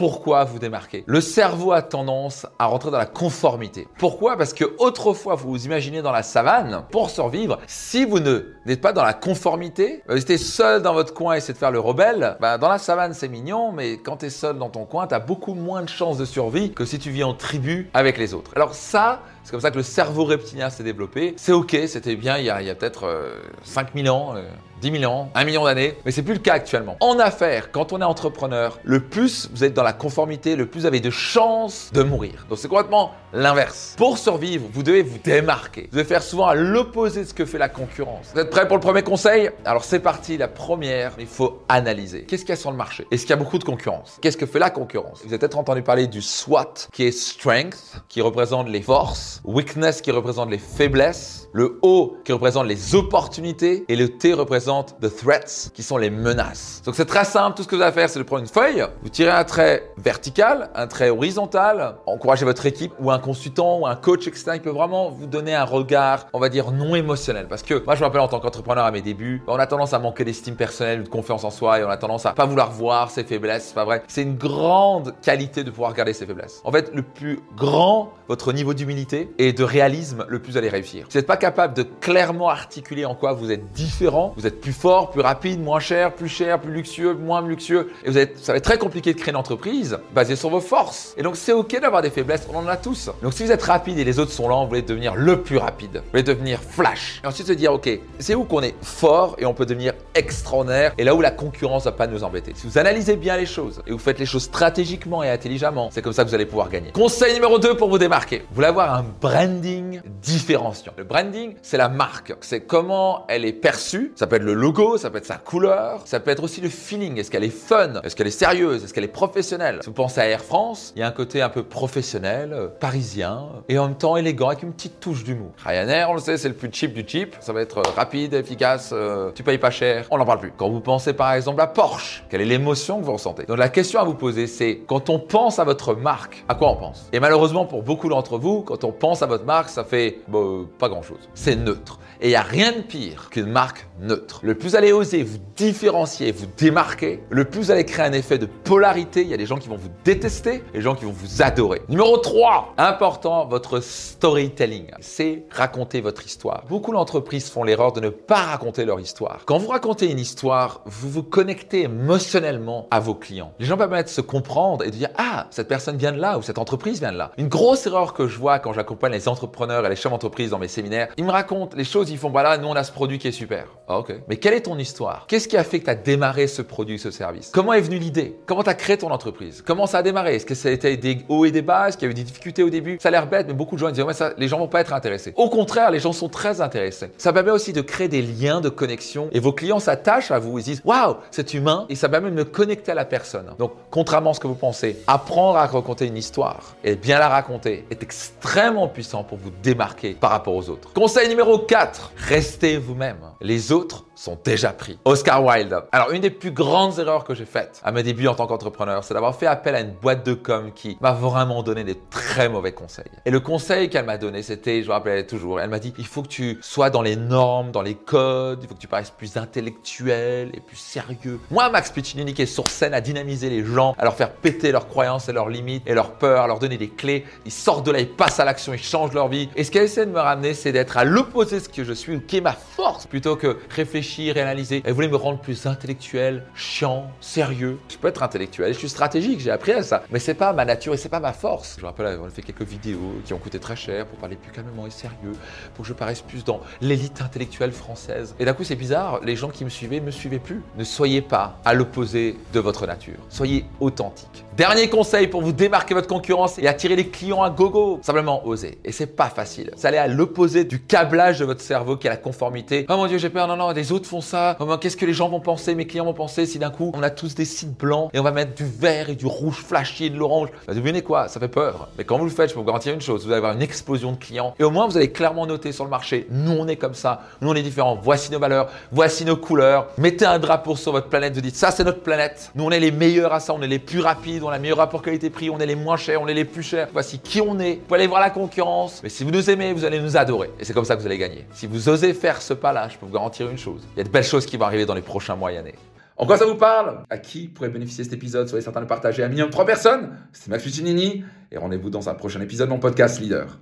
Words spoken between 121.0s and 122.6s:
y a un côté un peu professionnel,